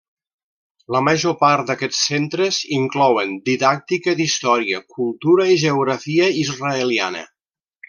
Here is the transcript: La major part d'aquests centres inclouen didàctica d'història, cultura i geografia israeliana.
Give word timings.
La 0.93 1.01
major 1.07 1.35
part 1.41 1.67
d'aquests 1.71 1.99
centres 2.07 2.57
inclouen 2.77 3.37
didàctica 3.51 4.17
d'història, 4.23 4.81
cultura 4.97 5.47
i 5.57 5.61
geografia 5.67 6.33
israeliana. 6.47 7.25